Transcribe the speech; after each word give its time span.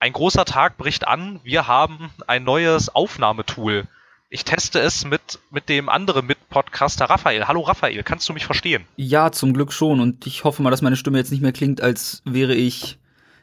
Ein 0.00 0.12
großer 0.12 0.44
Tag 0.44 0.76
bricht 0.76 1.08
an. 1.08 1.40
Wir 1.42 1.66
haben 1.66 2.10
ein 2.28 2.44
neues 2.44 2.88
Aufnahmetool. 2.88 3.88
Ich 4.30 4.44
teste 4.44 4.78
es 4.78 5.04
mit, 5.04 5.40
mit 5.50 5.68
dem 5.68 5.88
anderen 5.88 6.26
Mitpodcaster 6.26 7.06
Raphael. 7.06 7.48
Hallo 7.48 7.62
Raphael, 7.62 8.02
kannst 8.04 8.28
du 8.28 8.32
mich 8.32 8.46
verstehen? 8.46 8.84
Ja, 8.96 9.32
zum 9.32 9.54
Glück 9.54 9.72
schon. 9.72 10.00
Und 10.00 10.26
ich 10.26 10.44
hoffe 10.44 10.62
mal, 10.62 10.70
dass 10.70 10.82
meine 10.82 10.96
Stimme 10.96 11.18
jetzt 11.18 11.32
nicht 11.32 11.40
mehr 11.40 11.52
klingt, 11.52 11.80
als 11.80 12.22
wäre 12.24 12.54
ich. 12.54 12.98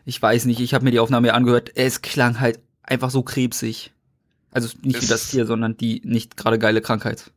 Ich 0.05 0.21
weiß 0.21 0.45
nicht, 0.45 0.61
ich 0.61 0.73
habe 0.73 0.85
mir 0.85 0.91
die 0.91 0.99
Aufnahme 0.99 1.27
ja 1.27 1.33
angehört. 1.33 1.71
Es 1.75 2.01
klang 2.01 2.39
halt 2.39 2.59
einfach 2.83 3.09
so 3.09 3.23
krebsig. 3.23 3.91
Also 4.51 4.69
nicht 4.81 5.01
wie 5.01 5.07
das 5.07 5.31
hier, 5.31 5.45
sondern 5.45 5.75
die 5.75 6.01
nicht 6.05 6.37
gerade 6.37 6.57
geile 6.57 6.81
Krankheit. 6.81 7.31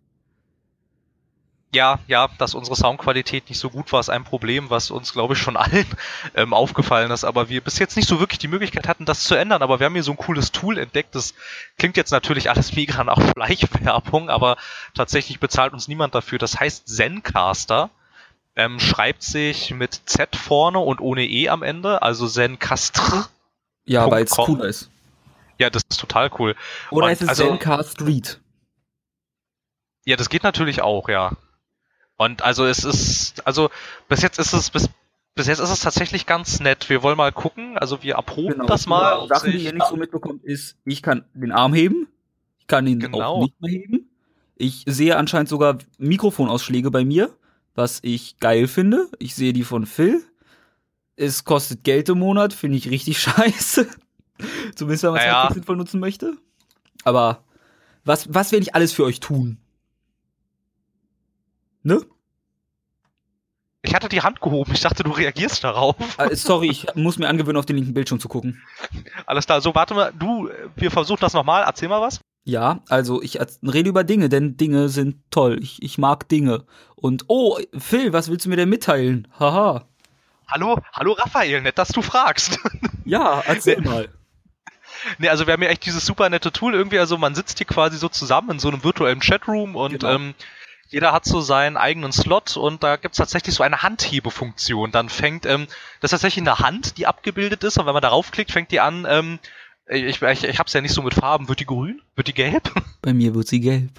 Ja, 1.70 1.98
ja, 2.06 2.28
dass 2.38 2.54
unsere 2.54 2.76
Soundqualität 2.76 3.50
nicht 3.50 3.58
so 3.58 3.68
gut 3.68 3.92
war, 3.92 4.00
ist 4.00 4.08
ein 4.08 4.24
Problem, 4.24 4.70
was 4.70 4.90
uns, 4.90 5.12
glaube 5.12 5.34
ich, 5.34 5.40
schon 5.40 5.56
allen 5.58 5.86
ähm, 6.34 6.54
aufgefallen 6.54 7.10
ist. 7.10 7.24
Aber 7.24 7.50
wir 7.50 7.60
bis 7.60 7.78
jetzt 7.78 7.96
nicht 7.96 8.08
so 8.08 8.20
wirklich 8.20 8.38
die 8.38 8.48
Möglichkeit 8.48 8.88
hatten, 8.88 9.04
das 9.04 9.24
zu 9.24 9.34
ändern. 9.34 9.62
Aber 9.62 9.78
wir 9.78 9.86
haben 9.86 9.94
hier 9.94 10.02
so 10.02 10.12
ein 10.12 10.16
cooles 10.16 10.50
Tool 10.50 10.78
entdeckt. 10.78 11.14
Das 11.14 11.34
klingt 11.76 11.96
jetzt 11.96 12.10
natürlich 12.10 12.48
alles 12.48 12.72
mega 12.76 13.04
nach 13.04 13.20
Schleichwerbung, 13.32 14.30
aber 14.30 14.56
tatsächlich 14.94 15.40
bezahlt 15.40 15.74
uns 15.74 15.88
niemand 15.88 16.14
dafür. 16.14 16.38
Das 16.38 16.58
heißt 16.58 16.88
Zencaster. 16.88 17.90
Ähm, 18.56 18.80
schreibt 18.80 19.22
sich 19.22 19.72
mit 19.72 20.00
Z 20.06 20.34
vorne 20.34 20.80
und 20.80 21.00
ohne 21.00 21.24
E 21.24 21.48
am 21.48 21.62
Ende, 21.62 22.02
also 22.02 22.26
Zencaster. 22.26 23.28
Ja, 23.84 24.10
weil 24.10 24.24
es 24.24 24.32
cooler 24.32 24.64
ist. 24.64 24.90
Ja, 25.58 25.70
das 25.70 25.82
ist 25.88 26.00
total 26.00 26.30
cool. 26.38 26.56
Oder 26.90 27.06
und, 27.06 27.12
ist 27.12 27.22
es 27.22 27.28
also, 27.28 27.46
Zencar 27.46 27.84
Street? 27.84 28.40
Ja, 30.04 30.16
das 30.16 30.28
geht 30.28 30.42
natürlich 30.42 30.82
auch, 30.82 31.08
ja. 31.08 31.32
Und 32.18 32.42
also 32.42 32.66
es 32.66 32.84
ist, 32.84 33.46
also 33.46 33.70
bis 34.08 34.22
jetzt 34.22 34.40
ist 34.40 34.52
es, 34.52 34.70
bis, 34.70 34.90
bis 35.36 35.46
jetzt 35.46 35.60
ist 35.60 35.70
es 35.70 35.80
tatsächlich 35.80 36.26
ganz 36.26 36.58
nett. 36.58 36.90
Wir 36.90 37.04
wollen 37.04 37.16
mal 37.16 37.30
gucken, 37.30 37.78
also 37.78 38.02
wir 38.02 38.16
erproben 38.16 38.54
genau, 38.54 38.66
das 38.66 38.88
mal. 38.88 39.14
Genau. 39.14 39.26
Sachen, 39.28 39.52
die 39.52 39.58
ihr 39.58 39.72
nicht 39.72 39.86
so 39.86 39.96
mitbekommt, 39.96 40.42
ist, 40.44 40.76
ich 40.84 41.00
kann 41.00 41.24
den 41.32 41.52
Arm 41.52 41.72
heben, 41.74 42.08
ich 42.58 42.66
kann 42.66 42.88
ihn 42.88 42.98
genau. 42.98 43.22
auch 43.22 43.42
nicht 43.42 43.60
mehr 43.60 43.70
heben. 43.70 44.10
Ich 44.56 44.82
sehe 44.86 45.16
anscheinend 45.16 45.48
sogar 45.48 45.78
Mikrofonausschläge 45.98 46.90
bei 46.90 47.04
mir, 47.04 47.32
was 47.76 48.00
ich 48.02 48.40
geil 48.40 48.66
finde. 48.66 49.08
Ich 49.20 49.36
sehe 49.36 49.52
die 49.52 49.62
von 49.62 49.86
Phil. 49.86 50.20
Es 51.14 51.44
kostet 51.44 51.84
Geld 51.84 52.08
im 52.08 52.18
Monat, 52.18 52.52
finde 52.52 52.78
ich 52.78 52.90
richtig 52.90 53.20
scheiße. 53.22 53.86
Zumindest 54.74 55.04
wenn 55.04 55.12
man 55.12 55.20
es 55.20 55.26
naja. 55.26 55.50
sinnvoll 55.54 55.76
nutzen 55.76 56.00
möchte. 56.00 56.36
Aber 57.04 57.44
was, 58.04 58.34
was 58.34 58.50
werde 58.50 58.64
ich 58.64 58.74
alles 58.74 58.92
für 58.92 59.04
euch 59.04 59.20
tun? 59.20 59.58
Ne? 61.82 62.00
Ich 63.82 63.94
hatte 63.94 64.08
die 64.08 64.22
Hand 64.22 64.40
gehoben. 64.40 64.72
Ich 64.74 64.80
dachte, 64.80 65.04
du 65.04 65.12
reagierst 65.12 65.64
darauf. 65.64 65.96
Äh, 66.18 66.34
sorry, 66.34 66.68
ich 66.68 66.86
muss 66.94 67.18
mir 67.18 67.28
angewöhnen, 67.28 67.56
auf 67.56 67.66
den 67.66 67.76
linken 67.76 67.94
Bildschirm 67.94 68.20
zu 68.20 68.28
gucken. 68.28 68.62
Alles 69.26 69.46
klar. 69.46 69.60
So, 69.60 69.74
warte 69.74 69.94
mal. 69.94 70.12
Du, 70.18 70.50
wir 70.76 70.90
versuchen 70.90 71.20
das 71.20 71.32
nochmal. 71.32 71.64
Erzähl 71.64 71.88
mal 71.88 72.00
was. 72.00 72.20
Ja, 72.44 72.80
also 72.88 73.22
ich 73.22 73.38
rede 73.62 73.90
über 73.90 74.04
Dinge, 74.04 74.28
denn 74.28 74.56
Dinge 74.56 74.88
sind 74.88 75.16
toll. 75.30 75.58
Ich, 75.62 75.82
ich 75.82 75.98
mag 75.98 76.28
Dinge. 76.28 76.64
Und, 76.96 77.24
oh, 77.28 77.58
Phil, 77.78 78.12
was 78.12 78.30
willst 78.30 78.46
du 78.46 78.48
mir 78.48 78.56
denn 78.56 78.70
mitteilen? 78.70 79.28
Haha. 79.38 79.86
Hallo, 80.50 80.80
hallo 80.94 81.12
Raphael, 81.12 81.60
nett, 81.60 81.76
dass 81.76 81.88
du 81.88 82.02
fragst. 82.02 82.58
Ja, 83.04 83.42
erzähl 83.46 83.80
mal. 83.80 84.10
Nee, 85.16 85.30
also 85.30 85.46
wir 85.46 85.54
haben 85.54 85.62
ja 85.62 85.70
echt 85.70 85.86
dieses 85.86 86.04
super 86.04 86.28
nette 86.28 86.52
Tool 86.52 86.74
irgendwie, 86.74 86.98
also 86.98 87.16
man 87.16 87.34
sitzt 87.34 87.56
hier 87.56 87.66
quasi 87.66 87.96
so 87.96 88.10
zusammen 88.10 88.50
in 88.50 88.58
so 88.58 88.68
einem 88.68 88.84
virtuellen 88.84 89.20
Chatroom 89.20 89.76
und 89.76 90.00
genau. 90.00 90.14
ähm, 90.14 90.34
jeder 90.88 91.12
hat 91.12 91.24
so 91.24 91.40
seinen 91.40 91.76
eigenen 91.76 92.12
Slot 92.12 92.56
und 92.56 92.82
da 92.82 92.96
gibt's 92.96 93.18
tatsächlich 93.18 93.54
so 93.54 93.62
eine 93.62 93.82
Handhebefunktion. 93.82 94.90
Dann 94.90 95.08
fängt, 95.08 95.46
ähm, 95.46 95.66
das 96.00 96.08
ist 96.08 96.20
tatsächlich 96.22 96.42
eine 96.42 96.58
Hand, 96.58 96.98
die 96.98 97.06
abgebildet 97.06 97.62
ist 97.64 97.78
und 97.78 97.86
wenn 97.86 97.92
man 97.92 98.02
darauf 98.02 98.30
klickt, 98.30 98.52
fängt 98.52 98.70
die 98.72 98.80
an, 98.80 99.06
ähm, 99.08 99.38
ich, 99.86 100.20
ich, 100.22 100.44
ich 100.44 100.58
hab's 100.58 100.72
ja 100.72 100.80
nicht 100.80 100.94
so 100.94 101.02
mit 101.02 101.14
Farben, 101.14 101.48
wird 101.48 101.60
die 101.60 101.66
grün? 101.66 102.02
Wird 102.16 102.28
die 102.28 102.34
gelb? 102.34 102.72
Bei 103.02 103.12
mir 103.12 103.34
wird 103.34 103.48
sie 103.48 103.60
gelb. 103.60 103.90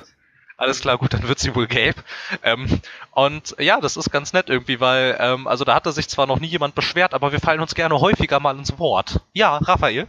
Alles 0.58 0.82
klar, 0.82 0.98
gut, 0.98 1.14
dann 1.14 1.28
wird 1.28 1.40
sie 1.40 1.56
wohl 1.56 1.68
gelb. 1.68 2.04
Ähm, 2.44 2.82
und 3.12 3.56
ja, 3.60 3.80
das 3.80 3.96
ist 3.96 4.12
ganz 4.12 4.34
nett 4.34 4.50
irgendwie, 4.50 4.80
weil, 4.80 5.16
ähm, 5.20 5.48
also 5.48 5.64
da 5.64 5.74
hatte 5.74 5.92
sich 5.94 6.10
zwar 6.10 6.28
noch 6.28 6.40
nie 6.40 6.48
jemand 6.48 6.76
beschwert, 6.76 7.14
aber 7.14 7.32
wir 7.32 7.40
fallen 7.40 7.62
uns 7.62 7.76
gerne 7.76 8.00
häufiger 8.00 8.40
mal 8.40 8.58
ins 8.58 8.78
Wort. 8.78 9.22
Ja, 9.34 9.58
Raphael? 9.58 10.08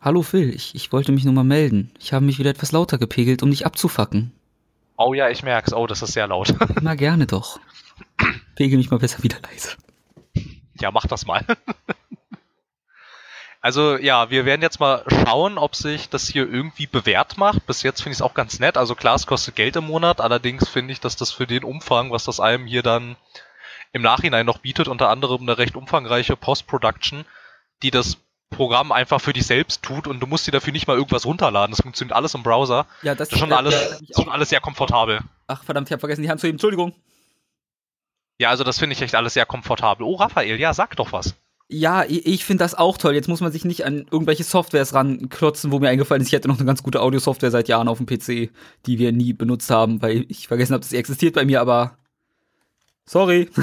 Hallo 0.00 0.22
Phil, 0.22 0.54
ich, 0.54 0.74
ich 0.74 0.92
wollte 0.92 1.12
mich 1.12 1.24
nur 1.24 1.34
mal 1.34 1.44
melden. 1.44 1.92
Ich 2.00 2.12
habe 2.12 2.24
mich 2.24 2.38
wieder 2.38 2.50
etwas 2.50 2.72
lauter 2.72 2.96
gepegelt, 2.98 3.42
um 3.42 3.50
dich 3.50 3.66
abzufacken. 3.66 4.32
Oh 5.04 5.14
ja, 5.14 5.28
ich 5.28 5.42
merk's. 5.42 5.72
Oh, 5.72 5.86
das 5.86 6.02
ist 6.02 6.12
sehr 6.12 6.26
laut. 6.26 6.54
Na 6.80 6.94
gerne 6.94 7.26
doch. 7.26 7.58
Pegel 8.56 8.78
mich 8.78 8.90
mal 8.90 8.98
besser 8.98 9.22
wieder 9.22 9.38
leise. 9.42 9.76
Ja, 10.80 10.90
mach 10.90 11.06
das 11.06 11.26
mal. 11.26 11.44
Also 13.64 13.96
ja, 13.96 14.28
wir 14.28 14.44
werden 14.44 14.60
jetzt 14.60 14.80
mal 14.80 15.04
schauen, 15.08 15.56
ob 15.56 15.76
sich 15.76 16.08
das 16.08 16.26
hier 16.26 16.52
irgendwie 16.52 16.88
bewährt 16.88 17.38
macht. 17.38 17.64
Bis 17.64 17.84
jetzt 17.84 18.02
finde 18.02 18.14
ich 18.14 18.18
es 18.18 18.22
auch 18.22 18.34
ganz 18.34 18.58
nett. 18.58 18.76
Also 18.76 18.96
klar, 18.96 19.14
es 19.14 19.28
kostet 19.28 19.54
Geld 19.54 19.76
im 19.76 19.86
Monat. 19.86 20.20
Allerdings 20.20 20.68
finde 20.68 20.92
ich, 20.92 20.98
dass 20.98 21.14
das 21.14 21.30
für 21.30 21.46
den 21.46 21.62
Umfang, 21.62 22.10
was 22.10 22.24
das 22.24 22.40
einem 22.40 22.66
hier 22.66 22.82
dann 22.82 23.14
im 23.92 24.02
Nachhinein 24.02 24.46
noch 24.46 24.58
bietet, 24.58 24.88
unter 24.88 25.10
anderem 25.10 25.42
eine 25.42 25.58
recht 25.58 25.76
umfangreiche 25.76 26.34
Post-Production, 26.34 27.24
die 27.84 27.92
das 27.92 28.16
Programm 28.52 28.92
einfach 28.92 29.20
für 29.20 29.32
dich 29.32 29.46
selbst 29.46 29.82
tut 29.82 30.06
und 30.06 30.20
du 30.20 30.26
musst 30.26 30.46
dir 30.46 30.52
dafür 30.52 30.72
nicht 30.72 30.86
mal 30.86 30.96
irgendwas 30.96 31.26
runterladen. 31.26 31.72
Das 31.72 31.82
funktioniert 31.82 32.14
alles 32.14 32.34
im 32.34 32.44
Browser. 32.44 32.86
Ja, 33.02 33.14
das, 33.14 33.28
das 33.28 33.36
ist 33.36 33.40
schon, 33.40 33.50
äh, 33.50 33.54
alles, 33.54 34.02
schon 34.14 34.28
alles 34.28 34.50
sehr 34.50 34.60
komfortabel. 34.60 35.20
Ach 35.48 35.64
verdammt, 35.64 35.88
ich 35.88 35.92
habe 35.92 36.00
vergessen, 36.00 36.22
die 36.22 36.30
Hand 36.30 36.40
zu 36.40 36.46
heben. 36.46 36.54
Entschuldigung. 36.54 36.94
Ja, 38.38 38.50
also 38.50 38.64
das 38.64 38.78
finde 38.78 38.94
ich 38.94 39.02
echt 39.02 39.14
alles 39.14 39.34
sehr 39.34 39.46
komfortabel. 39.46 40.06
Oh, 40.06 40.14
Raphael, 40.14 40.58
ja, 40.58 40.72
sag 40.72 40.96
doch 40.96 41.12
was. 41.12 41.34
Ja, 41.68 42.04
ich, 42.04 42.26
ich 42.26 42.44
finde 42.44 42.64
das 42.64 42.74
auch 42.74 42.98
toll. 42.98 43.14
Jetzt 43.14 43.28
muss 43.28 43.40
man 43.40 43.50
sich 43.50 43.64
nicht 43.64 43.84
an 43.84 44.06
irgendwelche 44.10 44.44
Softwares 44.44 44.94
ranklotzen, 44.94 45.72
wo 45.72 45.78
mir 45.78 45.88
eingefallen 45.88 46.20
ist, 46.22 46.28
ich 46.28 46.34
hätte 46.34 46.48
noch 46.48 46.58
eine 46.58 46.66
ganz 46.66 46.82
gute 46.82 47.00
Audiosoftware 47.00 47.50
seit 47.50 47.68
Jahren 47.68 47.88
auf 47.88 47.98
dem 47.98 48.06
PC, 48.06 48.50
die 48.86 48.98
wir 48.98 49.12
nie 49.12 49.32
benutzt 49.32 49.70
haben, 49.70 50.02
weil 50.02 50.26
ich 50.28 50.48
vergessen 50.48 50.74
habe, 50.74 50.80
dass 50.80 50.90
sie 50.90 50.98
existiert 50.98 51.34
bei 51.34 51.44
mir, 51.44 51.60
aber 51.60 51.96
sorry. 53.06 53.48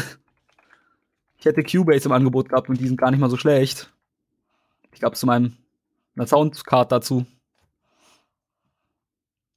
Ich 1.42 1.46
hätte 1.46 1.64
Cubase 1.64 2.06
im 2.06 2.12
Angebot 2.12 2.50
gehabt 2.50 2.68
und 2.68 2.82
die 2.82 2.88
sind 2.88 3.00
gar 3.00 3.12
nicht 3.12 3.22
mal 3.22 3.30
so 3.30 3.38
schlecht. 3.38 3.94
Ich 4.94 5.00
glaube, 5.00 5.16
zu 5.16 5.26
meinem 5.26 5.58
einer 6.16 6.28
Soundcard 6.28 6.92
dazu. 6.92 7.26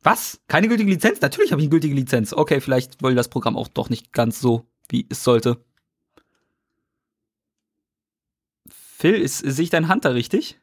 Was? 0.03 0.41
Keine 0.49 0.69
gültige 0.69 0.91
Lizenz? 0.91 1.21
Natürlich 1.21 1.53
habe 1.53 1.61
ich 1.61 1.67
eine 1.67 1.71
gültige 1.71 1.95
Lizenz. 1.95 2.33
Okay, 2.33 2.61
vielleicht 2.61 3.03
wollte 3.03 3.17
das 3.17 3.29
Programm 3.29 3.57
auch 3.57 3.69
doch 3.69 3.89
nicht 3.89 4.13
ganz 4.13 4.41
so, 4.41 4.67
wie 4.89 5.07
es 5.09 5.23
sollte. 5.23 5.65
Phil, 8.69 9.15
ist, 9.15 9.39
sehe 9.39 9.65
ich 9.65 9.71
deine 9.71 9.89
Hand 9.89 10.05
da 10.05 10.11
richtig? 10.11 10.61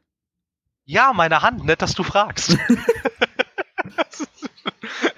Ja, 0.85 1.13
meine 1.13 1.41
Hand. 1.41 1.65
Nett, 1.65 1.81
dass 1.81 1.93
du 1.93 2.03
fragst. 2.03 2.57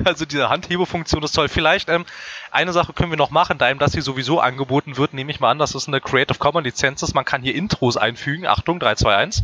also 0.05 0.25
diese 0.25 0.49
Handhebefunktion 0.49 1.23
ist 1.23 1.33
toll. 1.33 1.49
Vielleicht 1.49 1.89
ähm, 1.89 2.05
eine 2.51 2.73
Sache 2.73 2.93
können 2.93 3.11
wir 3.11 3.17
noch 3.17 3.31
machen, 3.31 3.57
da 3.57 3.69
ihm 3.69 3.79
das 3.79 3.93
hier 3.93 4.01
sowieso 4.01 4.39
angeboten 4.39 4.97
wird, 4.97 5.13
nehme 5.13 5.31
ich 5.31 5.39
mal 5.39 5.51
an, 5.51 5.59
dass 5.59 5.75
es 5.75 5.87
eine 5.87 6.01
Creative 6.01 6.37
Commons 6.37 6.65
Lizenz 6.65 7.03
ist. 7.03 7.13
Man 7.13 7.25
kann 7.25 7.41
hier 7.41 7.55
Intros 7.55 7.97
einfügen. 7.97 8.45
Achtung, 8.47 8.79
3, 8.79 8.95
2, 8.95 9.15
1. 9.15 9.43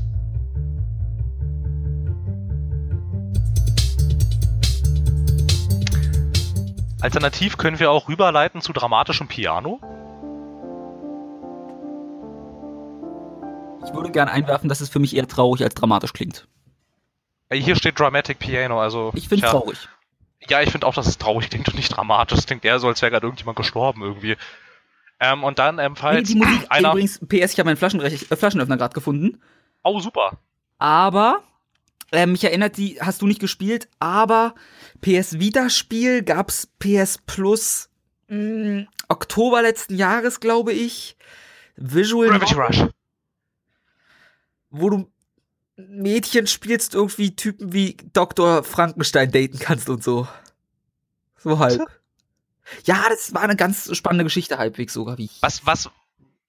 Alternativ 7.00 7.58
können 7.58 7.80
wir 7.80 7.92
auch 7.92 8.10
rüberleiten 8.10 8.62
zu 8.62 8.74
dramatischem 8.74 9.28
Piano. 9.28 9.80
Ich 13.86 13.94
würde 13.94 14.12
gerne 14.12 14.32
einwerfen, 14.32 14.68
dass 14.68 14.82
es 14.82 14.90
für 14.90 15.00
mich 15.00 15.16
eher 15.16 15.28
traurig 15.28 15.64
als 15.64 15.76
dramatisch 15.76 16.12
klingt. 16.12 16.48
Hier 17.52 17.76
steht 17.78 18.00
Dramatic 18.00 18.40
Piano, 18.40 18.82
also. 18.82 19.12
Ich 19.16 19.30
finde 19.30 19.48
traurig. 19.48 19.88
Ja, 20.48 20.62
ich 20.62 20.72
finde 20.72 20.86
auch, 20.88 20.94
dass 20.94 21.08
es 21.08 21.18
traurig 21.18 21.50
klingt 21.50 21.68
und 21.68 21.76
nicht 21.76 21.90
dramatisch. 21.90 22.38
Es 22.38 22.46
klingt 22.46 22.64
eher 22.64 22.80
so, 22.80 22.88
als 22.88 23.02
wäre 23.02 23.12
gerade 23.12 23.26
irgendjemand 23.26 23.58
gestorben 23.58 24.02
irgendwie. 24.02 24.38
Ähm, 25.20 25.44
und 25.44 25.60
dann, 25.60 25.80
ähm, 25.80 25.96
falls 25.96 26.30
nee, 26.30 26.36
die 26.36 26.46
Musik, 26.46 26.68
einer... 26.70 26.92
Übrigens, 26.92 27.20
PS, 27.20 27.54
ich 27.54 27.60
habe 27.60 27.74
meinen 27.74 28.02
äh, 28.02 28.36
Flaschenöffner 28.36 28.78
gerade 28.78 28.94
gefunden. 28.94 29.42
Oh, 29.84 30.00
super. 30.00 30.38
Aber, 30.78 31.44
äh, 32.12 32.28
mich 32.28 32.44
erinnert 32.44 32.78
die, 32.78 33.00
hast 33.02 33.22
du 33.22 33.28
nicht 33.28 33.40
gespielt, 33.40 33.90
aber 34.00 34.54
PS 35.02 35.40
Vita-Spiel 35.40 36.24
gab's 36.24 36.68
PS 36.80 37.18
Plus 37.26 37.90
mh, 38.28 38.38
hm, 38.38 38.88
Oktober 39.08 39.62
letzten 39.62 39.96
Jahres, 39.96 40.40
glaube 40.40 40.74
ich. 40.74 41.18
Visual 41.76 42.30
Gravity 42.30 42.54
Rush. 42.56 42.86
Wo 44.70 44.90
du 44.90 45.12
Mädchen 45.78 46.48
spielst, 46.48 46.96
irgendwie 46.96 47.36
Typen 47.36 47.72
wie 47.72 47.96
Dr. 48.14 48.64
Frankenstein 48.64 49.32
daten 49.32 49.60
kannst 49.60 49.90
und 49.90 50.04
so. 50.04 50.28
So 51.38 51.60
halb. 51.60 51.82
Ja, 52.84 53.06
das 53.10 53.34
war 53.34 53.44
eine 53.44 53.56
ganz 53.56 53.96
spannende 53.96 54.26
Geschichte 54.26 54.58
halbwegs 54.58 54.94
sogar, 54.94 55.18
wie 55.18 55.26
ich. 55.26 55.38
Was, 55.42 55.66
was, 55.66 55.90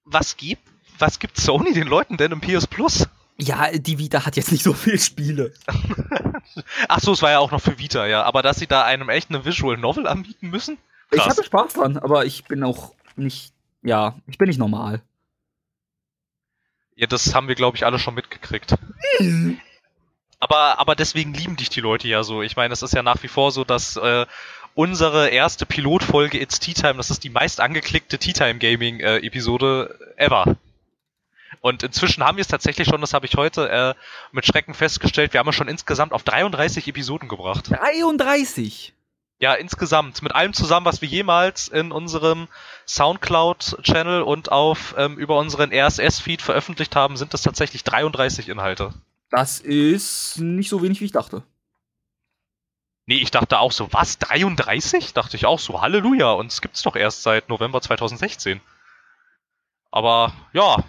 was 0.03 0.35
gibt, 0.35 0.63
was 0.97 1.19
gibt 1.19 1.37
Sony 1.37 1.73
den 1.73 1.87
Leuten 1.87 2.17
denn 2.17 2.31
im 2.31 2.41
PS 2.41 2.67
Plus? 2.67 3.07
Ja, 3.37 3.71
die 3.71 3.99
Vita 3.99 4.25
hat 4.25 4.35
jetzt 4.35 4.51
nicht 4.51 4.63
so 4.63 4.73
viele 4.73 4.97
Spiele. 4.97 5.53
Ach 6.89 6.99
so, 6.99 7.13
es 7.13 7.21
war 7.21 7.31
ja 7.31 7.39
auch 7.39 7.51
noch 7.51 7.61
für 7.61 7.79
Vita, 7.79 8.05
ja. 8.05 8.23
Aber 8.23 8.41
dass 8.41 8.57
sie 8.57 8.67
da 8.67 8.83
einem 8.83 9.07
echt 9.07 9.29
eine 9.29 9.45
Visual 9.45 9.77
Novel 9.77 10.07
anbieten 10.07 10.49
müssen? 10.49 10.77
Krass. 11.09 11.25
Ich 11.25 11.29
hatte 11.29 11.43
Spaß 11.43 11.73
dran, 11.73 11.97
aber 11.97 12.25
ich 12.25 12.43
bin 12.45 12.63
auch 12.63 12.93
nicht, 13.15 13.53
ja, 13.81 14.15
ich 14.27 14.37
bin 14.37 14.49
nicht 14.49 14.59
normal. 14.59 15.01
Ja, 16.99 17.07
das 17.07 17.33
haben 17.33 17.47
wir, 17.47 17.55
glaube 17.55 17.77
ich, 17.77 17.85
alle 17.85 17.97
schon 17.97 18.13
mitgekriegt. 18.13 18.75
aber, 20.41 20.79
aber 20.79 20.95
deswegen 20.97 21.33
lieben 21.33 21.55
dich 21.55 21.69
die 21.69 21.79
Leute 21.79 22.09
ja 22.09 22.23
so. 22.23 22.41
Ich 22.41 22.57
meine, 22.57 22.73
es 22.73 22.81
ist 22.81 22.93
ja 22.93 23.01
nach 23.01 23.23
wie 23.23 23.29
vor 23.29 23.53
so, 23.53 23.63
dass 23.63 23.95
äh, 23.95 24.25
unsere 24.75 25.29
erste 25.29 25.65
Pilotfolge 25.65 26.37
It's 26.37 26.59
Tea 26.59 26.73
Time, 26.73 26.95
das 26.95 27.09
ist 27.09 27.23
die 27.23 27.29
meist 27.29 27.61
angeklickte 27.61 28.17
Tea 28.17 28.33
Time 28.33 28.55
Gaming 28.55 28.99
äh, 28.99 29.19
Episode 29.19 29.97
ever. 30.17 30.57
Und 31.61 31.83
inzwischen 31.83 32.21
haben 32.21 32.35
wir 32.35 32.41
es 32.41 32.49
tatsächlich 32.49 32.89
schon, 32.89 32.99
das 32.99 33.13
habe 33.13 33.27
ich 33.27 33.35
heute 33.35 33.69
äh, 33.69 33.93
mit 34.33 34.45
Schrecken 34.45 34.73
festgestellt, 34.73 35.31
wir 35.31 35.39
haben 35.39 35.47
es 35.47 35.55
schon 35.55 35.69
insgesamt 35.69 36.11
auf 36.11 36.23
33 36.23 36.85
Episoden 36.89 37.29
gebracht. 37.29 37.71
33? 37.71 38.91
Ja, 39.39 39.53
insgesamt. 39.53 40.21
Mit 40.21 40.35
allem 40.35 40.53
zusammen, 40.53 40.85
was 40.85 41.01
wir 41.01 41.07
jemals 41.07 41.69
in 41.69 41.91
unserem 41.93 42.49
Soundcloud-Channel 42.85 44.21
und 44.21 44.51
auf 44.51 44.95
ähm, 44.97 45.17
über 45.17 45.37
unseren 45.37 45.71
RSS-Feed 45.71 46.41
veröffentlicht 46.41 46.95
haben, 46.95 47.15
sind 47.15 47.33
es 47.33 47.41
tatsächlich 47.41 47.85
33 47.85 48.49
Inhalte. 48.49 48.93
Das 49.29 49.59
ist 49.59 50.39
nicht 50.39 50.69
so 50.69 50.81
wenig, 50.81 50.99
wie 50.99 51.05
ich 51.05 51.11
dachte. 51.13 51.43
Nee, 53.05 53.21
ich 53.21 53.31
dachte 53.31 53.59
auch 53.59 53.71
so, 53.71 53.91
was? 53.93 54.19
33? 54.19 55.13
Dachte 55.13 55.37
ich 55.37 55.45
auch 55.45 55.59
so, 55.59 55.81
Halleluja. 55.81 56.31
Und 56.31 56.51
es 56.51 56.61
gibt's 56.61 56.81
doch 56.81 56.95
erst 56.95 57.23
seit 57.23 57.47
November 57.47 57.81
2016. 57.81 58.59
Aber 59.89 60.33
ja, 60.51 60.83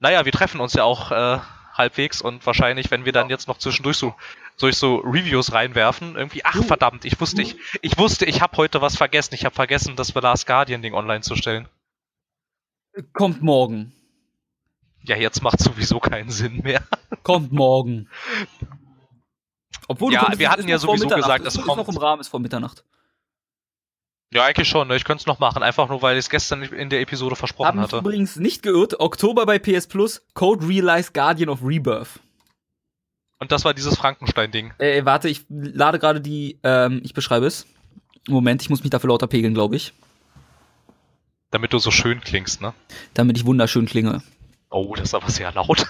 naja, 0.00 0.24
wir 0.24 0.32
treffen 0.32 0.60
uns 0.60 0.72
ja 0.72 0.84
auch 0.84 1.12
äh, 1.12 1.38
halbwegs 1.72 2.20
und 2.20 2.44
wahrscheinlich, 2.46 2.90
wenn 2.90 3.04
wir 3.04 3.12
dann 3.12 3.30
jetzt 3.30 3.48
noch 3.48 3.58
zwischendurch 3.58 3.96
so 3.96 4.14
durch 4.58 4.76
so 4.76 4.96
Reviews 4.96 5.52
reinwerfen, 5.52 6.16
irgendwie, 6.16 6.44
ach 6.44 6.62
verdammt, 6.64 7.04
ich 7.04 7.20
wusste, 7.20 7.42
ich, 7.42 7.56
ich 7.80 7.98
wusste, 7.98 8.26
ich 8.26 8.40
habe 8.40 8.56
heute 8.56 8.80
was 8.80 8.96
vergessen. 8.96 9.34
Ich 9.34 9.44
habe 9.44 9.54
vergessen, 9.54 9.96
das 9.96 10.08
The 10.08 10.20
Last 10.20 10.46
Guardian 10.46 10.82
Ding 10.82 10.94
online 10.94 11.22
zu 11.22 11.34
stellen. 11.36 11.68
Kommt 13.12 13.42
morgen. 13.42 13.92
Ja, 15.04 15.16
jetzt 15.16 15.42
macht 15.42 15.58
sowieso 15.58 15.98
keinen 15.98 16.30
Sinn 16.30 16.60
mehr. 16.62 16.82
Kommt 17.22 17.52
morgen. 17.52 18.08
Obwohl 19.88 20.12
ja, 20.12 20.32
wir 20.36 20.50
hatten 20.50 20.68
ja 20.68 20.78
sowieso 20.78 21.08
gesagt, 21.08 21.44
es 21.44 21.60
kommt 21.60 21.78
noch 21.78 21.88
im 21.88 21.96
Rahmen 21.96 22.20
ist 22.20 22.28
vor 22.28 22.40
Mitternacht. 22.40 22.84
Ja, 24.32 24.44
eigentlich 24.44 24.68
schon. 24.68 24.88
Ne? 24.88 24.96
Ich 24.96 25.04
könnte 25.04 25.22
es 25.22 25.26
noch 25.26 25.38
machen, 25.40 25.62
einfach 25.62 25.88
nur, 25.88 26.00
weil 26.00 26.16
ich 26.16 26.24
es 26.24 26.30
gestern 26.30 26.62
in 26.62 26.88
der 26.88 27.00
Episode 27.00 27.36
versprochen 27.36 27.68
Haben 27.68 27.80
hatte. 27.80 27.98
übrigens 27.98 28.36
nicht 28.36 28.62
geirrt. 28.62 28.98
Oktober 28.98 29.44
bei 29.44 29.58
PS 29.58 29.86
Plus. 29.86 30.22
Code 30.34 30.66
Realize 30.66 31.10
Guardian 31.12 31.50
of 31.50 31.60
Rebirth. 31.62 32.20
Und 33.38 33.52
das 33.52 33.64
war 33.64 33.74
dieses 33.74 33.96
Frankenstein-Ding. 33.96 34.72
Äh, 34.78 35.04
warte, 35.04 35.28
ich 35.28 35.44
lade 35.48 35.98
gerade 35.98 36.20
die, 36.20 36.58
ähm, 36.62 37.00
ich 37.04 37.12
beschreibe 37.12 37.46
es. 37.46 37.66
Moment, 38.28 38.62
ich 38.62 38.70
muss 38.70 38.82
mich 38.82 38.90
dafür 38.90 39.08
lauter 39.08 39.26
pegeln, 39.26 39.52
glaube 39.52 39.76
ich. 39.76 39.92
Damit 41.50 41.72
du 41.72 41.78
so 41.78 41.90
schön 41.90 42.20
klingst, 42.20 42.62
ne? 42.62 42.72
Damit 43.14 43.36
ich 43.36 43.44
wunderschön 43.44 43.84
klinge. 43.84 44.22
Oh, 44.70 44.94
das 44.94 45.08
ist 45.08 45.14
aber 45.14 45.28
sehr 45.28 45.52
laut. 45.52 45.86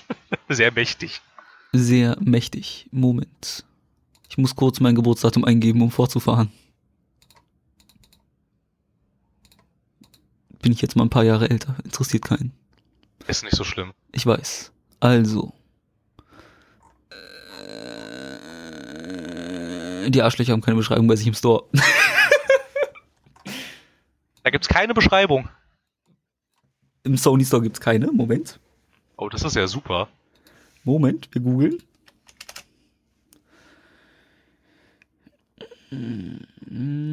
sehr 0.48 0.72
mächtig. 0.72 1.22
Sehr 1.72 2.16
mächtig. 2.20 2.88
Moment. 2.90 3.64
Ich 4.28 4.36
muss 4.36 4.54
kurz 4.54 4.80
mein 4.80 4.94
Geburtsdatum 4.96 5.44
eingeben, 5.44 5.80
um 5.80 5.90
fortzufahren. 5.90 6.52
Bin 10.66 10.72
ich 10.72 10.82
jetzt 10.82 10.96
mal 10.96 11.04
ein 11.04 11.10
paar 11.10 11.22
Jahre 11.22 11.48
älter. 11.48 11.76
Interessiert 11.84 12.24
keinen. 12.24 12.52
Ist 13.28 13.44
nicht 13.44 13.54
so 13.54 13.62
schlimm. 13.62 13.92
Ich 14.10 14.26
weiß. 14.26 14.72
Also. 14.98 15.52
Äh, 20.02 20.10
die 20.10 20.22
Arschlöcher 20.22 20.54
haben 20.54 20.62
keine 20.62 20.76
Beschreibung 20.76 21.06
bei 21.06 21.14
sich 21.14 21.28
im 21.28 21.34
Store. 21.34 21.68
da 24.42 24.50
gibt's 24.50 24.66
keine 24.66 24.92
Beschreibung. 24.92 25.48
Im 27.04 27.16
Sony 27.16 27.44
Store 27.44 27.62
gibt's 27.62 27.80
keine. 27.80 28.10
Moment. 28.10 28.58
Oh, 29.16 29.28
das 29.28 29.44
ist 29.44 29.54
ja 29.54 29.68
super. 29.68 30.08
Moment, 30.82 31.32
wir 31.32 31.42
googeln. 31.42 31.80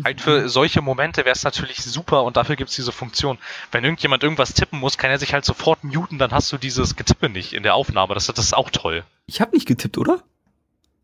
Halt 0.03 0.19
für 0.19 0.49
solche 0.49 0.81
Momente 0.81 1.25
wäre 1.25 1.33
es 1.33 1.43
natürlich 1.43 1.77
super 1.77 2.23
und 2.23 2.37
dafür 2.37 2.55
gibt 2.55 2.71
es 2.71 2.75
diese 2.75 2.91
Funktion. 2.91 3.37
Wenn 3.71 3.83
irgendjemand 3.83 4.23
irgendwas 4.23 4.53
tippen 4.53 4.79
muss, 4.79 4.97
kann 4.97 5.11
er 5.11 5.19
sich 5.19 5.33
halt 5.33 5.45
sofort 5.45 5.83
muten, 5.83 6.17
dann 6.17 6.31
hast 6.31 6.51
du 6.51 6.57
dieses 6.57 6.95
Getippe 6.95 7.29
nicht 7.29 7.53
in 7.53 7.61
der 7.61 7.75
Aufnahme. 7.75 8.15
Das, 8.15 8.25
das 8.25 8.39
ist 8.39 8.53
auch 8.53 8.71
toll. 8.71 9.03
Ich 9.27 9.41
habe 9.41 9.51
nicht 9.55 9.67
getippt, 9.67 9.97
oder? 9.97 10.23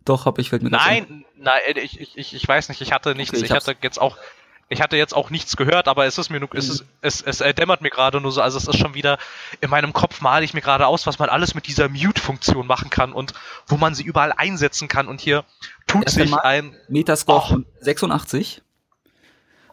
Doch, 0.05 0.25
habe 0.25 0.41
ich, 0.41 0.49
fällt 0.49 0.63
mir 0.63 0.71
Nein, 0.71 1.25
nein, 1.37 1.59
ich, 1.75 2.17
ich, 2.17 2.33
ich 2.33 2.47
weiß 2.47 2.69
nicht, 2.69 2.81
ich 2.81 2.91
hatte 2.91 3.13
nichts, 3.13 3.33
okay, 3.33 3.45
ich, 3.45 3.51
ich 3.51 3.55
hatte 3.55 3.75
jetzt 3.83 4.01
auch, 4.01 4.17
ich 4.69 4.81
hatte 4.81 4.97
jetzt 4.97 5.15
auch 5.15 5.31
nichts 5.31 5.57
gehört, 5.57 5.87
aber 5.87 6.05
es 6.05 6.19
ist 6.19 6.29
mir 6.29 6.39
nur, 6.39 6.49
es, 6.53 6.69
ist, 6.69 6.85
es, 7.01 7.21
es 7.21 7.55
dämmert 7.55 7.81
mir 7.81 7.89
gerade 7.89 8.21
nur 8.21 8.31
so, 8.31 8.41
also 8.41 8.59
es 8.59 8.67
ist 8.67 8.77
schon 8.77 8.93
wieder, 8.93 9.17
in 9.61 9.69
meinem 9.71 9.93
Kopf 9.93 10.21
male 10.21 10.45
ich 10.45 10.53
mir 10.53 10.61
gerade 10.61 10.85
aus, 10.85 11.07
was 11.07 11.17
man 11.17 11.27
alles 11.27 11.55
mit 11.55 11.65
dieser 11.65 11.89
Mute-Funktion 11.89 12.67
machen 12.67 12.91
kann 12.91 13.11
und 13.11 13.33
wo 13.65 13.77
man 13.77 13.95
sie 13.95 14.03
überall 14.03 14.31
einsetzen 14.31 14.87
kann 14.87 15.07
und 15.07 15.21
hier 15.21 15.43
tut 15.87 16.07
sich 16.07 16.31
ein... 16.33 16.75
Metascore 16.87 17.47
von 17.47 17.65
86. 17.81 18.61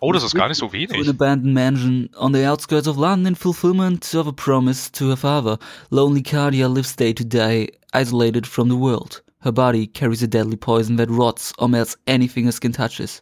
Oh, 0.01 0.13
das 0.13 0.23
ist 0.23 0.35
gar 0.35 0.49
nicht 0.49 0.59
so 0.59 0.73
wenig. 0.73 0.99
An 0.99 1.09
abandoned 1.09 1.55
mansion 1.55 2.11
on 2.17 2.33
the 2.33 2.47
outskirts 2.47 2.89
of 2.89 2.97
London 2.97 3.27
in 3.27 3.35
fulfillment 3.35 4.15
of 4.15 4.27
a 4.27 4.33
promise 4.33 4.91
to 4.93 5.09
her 5.09 5.17
father, 5.17 5.59
lonely 5.91 6.23
Cardia 6.23 6.69
lives 6.73 6.97
day 6.97 7.13
to 7.13 7.25
day, 7.25 7.69
isolated 7.93 8.47
from 8.47 8.69
the 8.69 8.77
world. 8.77 9.23
Her 9.41 9.53
body 9.53 9.87
carries 9.87 10.23
a 10.23 10.27
deadly 10.27 10.57
poison 10.57 10.97
that 10.97 11.11
rots 11.11 11.53
or 11.59 11.69
melts 11.69 11.97
anything 12.07 12.47
her 12.47 12.53
skin 12.53 12.73
touches. 12.73 13.21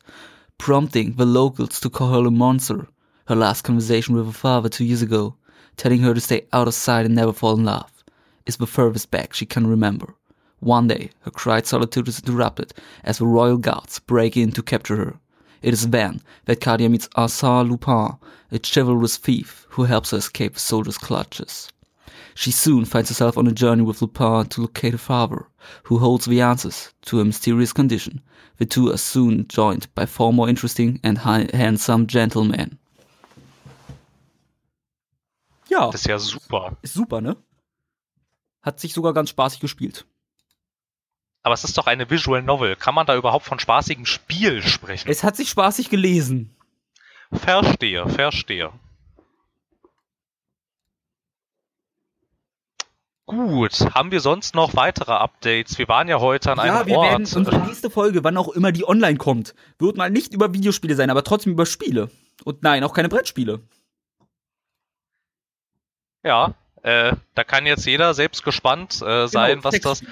Prompting 0.59 1.13
the 1.15 1.27
locals 1.27 1.81
to 1.81 1.91
call 1.91 2.13
her 2.13 2.27
a 2.27 2.31
monster. 2.31 2.87
Her 3.27 3.35
last 3.35 3.63
conversation 3.63 4.15
with 4.15 4.27
her 4.27 4.33
father 4.33 4.69
two 4.69 4.85
years 4.85 5.03
ago, 5.03 5.37
telling 5.77 6.01
her 6.01 6.15
to 6.15 6.21
stay 6.21 6.47
out 6.53 6.69
of 6.69 6.75
sight 6.75 7.07
and 7.07 7.15
never 7.15 7.33
fall 7.33 7.55
in 7.55 7.65
love, 7.65 7.91
is 8.47 8.57
the 8.57 8.67
furthest 8.67 9.11
back 9.11 9.33
she 9.33 9.47
can 9.47 9.67
remember. 9.67 10.15
One 10.61 10.89
day, 10.89 11.11
her 11.21 11.31
quiet 11.31 11.67
solitude 11.67 12.09
is 12.09 12.21
interrupted 12.21 12.73
as 13.03 13.19
the 13.19 13.27
royal 13.27 13.59
guards 13.59 13.99
break 13.99 14.37
in 14.37 14.53
to 14.53 14.63
capture 14.63 14.97
her. 14.97 15.21
It 15.61 15.75
is 15.75 15.89
then 15.89 16.21
that 16.45 16.61
Cardia 16.61 16.91
meets 16.91 17.09
Arsène 17.09 17.69
Lupin, 17.71 18.19
a 18.53 18.61
chivalrous 18.63 19.17
thief 19.17 19.67
who 19.71 19.85
helps 19.85 20.11
her 20.11 20.19
escape 20.19 20.55
the 20.55 20.61
soldiers' 20.61 20.99
clutches. 20.99 21.71
She 22.35 22.51
soon 22.51 22.85
finds 22.85 23.11
herself 23.11 23.39
on 23.39 23.47
a 23.47 23.53
journey 23.53 23.83
with 23.83 24.03
Lupin 24.03 24.49
to 24.49 24.63
locate 24.63 24.93
her 24.93 24.99
father, 24.99 25.47
who 25.85 25.99
holds 25.99 26.27
the 26.27 26.41
answers 26.41 26.93
to 27.03 27.21
a 27.21 27.25
mysterious 27.25 27.73
condition. 27.73 28.23
The 28.59 28.67
two 28.67 28.91
are 28.91 28.99
soon 28.99 29.47
joined 29.49 29.87
by 29.95 30.07
four 30.07 30.33
more 30.33 30.49
interesting 30.49 31.01
and 31.03 31.19
handsome 31.19 32.07
gentlemen. 32.07 32.79
Ja. 35.69 35.91
Das 35.91 36.03
ist 36.03 36.07
ja 36.07 36.19
super. 36.19 36.77
Ist 36.83 36.95
super, 36.95 37.21
ne? 37.21 37.37
Hat 38.63 38.81
sich 38.81 38.95
sogar 38.95 39.13
ganz 39.13 39.31
spaßig 39.31 39.61
gespielt. 39.61 40.05
Aber 41.43 41.55
es 41.55 41.65
ist 41.65 41.77
doch 41.77 41.87
eine 41.87 42.09
Visual 42.09 42.43
Novel. 42.43 42.75
Kann 42.75 42.95
man 42.95 43.07
da 43.07 43.17
überhaupt 43.17 43.45
von 43.45 43.59
spaßigem 43.59 44.07
Spiel 44.07 44.63
sprechen? 44.63 45.11
Es 45.11 45.23
hat 45.23 45.37
sich 45.37 45.51
spaßig 45.51 45.91
gelesen. 45.91 46.57
Verstehe, 47.33 48.09
verstehe. 48.09 48.73
Gut, 53.35 53.95
haben 53.95 54.13
wir 54.13 54.21
sonst 54.21 54.55
noch 54.55 54.77
weitere 54.77 55.13
Updates? 55.13 55.77
Wir 55.79 55.89
waren 55.89 56.07
ja 56.07 56.21
heute 56.21 56.53
an 56.53 56.61
einem 56.61 56.75
ja, 56.75 56.87
wir 56.87 56.97
Ort. 56.99 57.11
Werden 57.11 57.27
unsere 57.35 57.59
nächste 57.67 57.91
Folge, 57.91 58.23
wann 58.23 58.37
auch 58.37 58.49
immer 58.49 58.71
die 58.71 58.87
online 58.87 59.17
kommt, 59.17 59.55
wird 59.81 59.97
mal 59.97 60.09
nicht 60.09 60.33
über 60.33 60.55
Videospiele 60.55 60.95
sein, 60.95 61.11
aber 61.11 61.25
trotzdem 61.25 61.53
über 61.53 61.67
Spiele. 61.67 62.11
Und 62.45 62.63
nein, 62.63 62.85
auch 62.85 62.95
keine 62.95 63.09
Brettspiele. 63.09 63.61
Ja, 66.23 66.55
äh, 66.83 67.17
da 67.35 67.45
kann 67.45 67.67
jetzt 67.67 67.87
jeder 67.87 68.15
selbst 68.15 68.45
gespannt 68.45 69.03
äh, 69.03 69.27
sein, 69.27 69.59
genau, 69.59 69.65
was 69.65 69.81
das, 69.81 70.05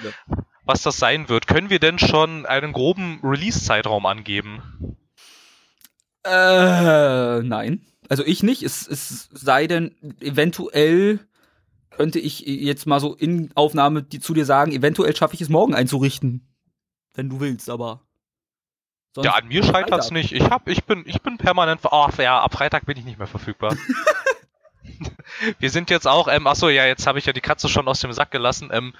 was 0.65 0.81
das 0.81 0.97
sein 0.97 1.29
wird. 1.29 1.47
Können 1.47 1.69
wir 1.69 1.79
denn 1.79 1.99
schon 1.99 2.45
einen 2.45 2.73
groben 2.73 3.21
Release-Zeitraum 3.23 4.05
angeben? 4.05 4.97
Äh, 6.25 7.39
nein. 7.41 7.85
Also 8.09 8.23
ich 8.25 8.43
nicht. 8.43 8.63
Es, 8.63 8.85
es 8.85 9.29
sei 9.31 9.67
denn 9.67 9.95
eventuell 10.19 11.19
könnte 11.97 12.19
ich 12.19 12.41
jetzt 12.41 12.85
mal 12.85 12.99
so 12.99 13.15
in 13.15 13.51
Aufnahme 13.55 14.03
die, 14.03 14.19
zu 14.19 14.33
dir 14.33 14.45
sagen, 14.45 14.71
eventuell 14.71 15.15
schaffe 15.15 15.35
ich 15.35 15.41
es 15.41 15.49
morgen 15.49 15.73
einzurichten. 15.73 16.47
Wenn 17.13 17.29
du 17.29 17.39
willst, 17.39 17.69
aber. 17.69 18.01
ja, 19.17 19.33
an 19.33 19.47
mir 19.47 19.63
scheitert 19.63 19.99
es 19.99 20.11
nicht. 20.11 20.31
Ich 20.31 20.49
hab, 20.49 20.67
ich 20.67 20.83
bin, 20.85 21.03
ich 21.05 21.21
bin 21.21 21.37
permanent, 21.37 21.81
oh, 21.83 22.07
ja, 22.17 22.41
ab 22.41 22.53
Freitag 22.53 22.85
bin 22.85 22.97
ich 22.97 23.05
nicht 23.05 23.19
mehr 23.19 23.27
verfügbar. 23.27 23.75
Wir 25.59 25.69
sind 25.69 25.89
jetzt 25.89 26.07
auch, 26.07 26.27
ähm, 26.27 26.47
achso, 26.47 26.69
ja, 26.69 26.85
jetzt 26.85 27.07
habe 27.07 27.19
ich 27.19 27.25
ja 27.25 27.33
die 27.33 27.41
Katze 27.41 27.69
schon 27.69 27.87
aus 27.87 27.99
dem 27.99 28.13
Sack 28.13 28.31
gelassen, 28.31 28.69
ähm, 28.71 28.93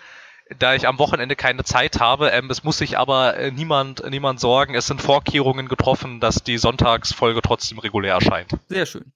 da 0.59 0.75
ich 0.75 0.87
am 0.87 0.99
Wochenende 0.99 1.35
keine 1.35 1.63
Zeit 1.63 1.99
habe, 1.99 2.29
ähm, 2.29 2.49
es 2.49 2.63
muss 2.63 2.77
sich 2.77 2.97
aber 2.97 3.37
äh, 3.37 3.51
niemand, 3.51 4.03
niemand 4.09 4.39
sorgen, 4.39 4.75
es 4.75 4.87
sind 4.87 5.01
Vorkehrungen 5.01 5.67
getroffen, 5.67 6.19
dass 6.19 6.43
die 6.43 6.57
Sonntagsfolge 6.57 7.41
trotzdem 7.41 7.79
regulär 7.79 8.15
erscheint. 8.15 8.51
Sehr 8.67 8.85
schön. 8.85 9.11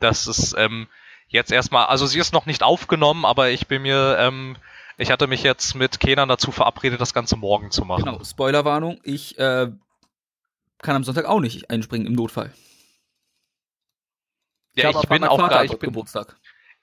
Das 0.00 0.26
ist, 0.26 0.54
ähm, 0.56 0.86
jetzt 1.28 1.52
erstmal, 1.52 1.86
also 1.86 2.06
sie 2.06 2.18
ist 2.18 2.32
noch 2.32 2.46
nicht 2.46 2.62
aufgenommen, 2.62 3.24
aber 3.24 3.50
ich 3.50 3.66
bin 3.66 3.82
mir, 3.82 4.16
ähm, 4.18 4.56
ich 4.96 5.10
hatte 5.10 5.26
mich 5.26 5.42
jetzt 5.42 5.74
mit 5.74 6.00
Kenan 6.00 6.28
dazu 6.28 6.50
verabredet, 6.50 7.00
das 7.00 7.14
Ganze 7.14 7.36
morgen 7.36 7.70
zu 7.70 7.84
machen. 7.84 8.04
Genau, 8.04 8.24
Spoilerwarnung, 8.24 9.00
ich 9.04 9.38
äh, 9.38 9.70
kann 10.78 10.96
am 10.96 11.04
Sonntag 11.04 11.26
auch 11.26 11.40
nicht 11.40 11.70
einspringen 11.70 12.06
im 12.06 12.14
Notfall. 12.14 12.52
Ich 14.74 14.82
ja, 14.82 14.90
ich 14.90 15.08
bin 15.08 15.24
auch 15.24 15.38
gerade, 15.38 15.66
ich 15.66 15.78
bin, 15.78 15.90
Geburtstag. 15.90 16.36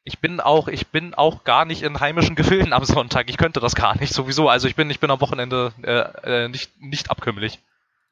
Ich 0.03 0.19
bin 0.19 0.39
auch, 0.39 0.67
ich 0.67 0.87
bin 0.87 1.13
auch 1.13 1.43
gar 1.43 1.65
nicht 1.65 1.81
in 1.81 1.99
heimischen 1.99 2.35
Gefilden 2.35 2.73
am 2.73 2.83
Sonntag. 2.83 3.29
Ich 3.29 3.37
könnte 3.37 3.59
das 3.59 3.73
gar 3.73 3.97
nicht 3.97 4.13
sowieso. 4.13 4.49
Also 4.49 4.67
ich 4.67 4.75
bin, 4.75 4.89
ich 4.89 4.99
bin 4.99 5.09
am 5.09 5.21
Wochenende 5.21 5.73
äh, 5.81 6.43
äh, 6.43 6.47
nicht, 6.49 6.79
nicht 6.79 7.09
abkömmlich. 7.09 7.59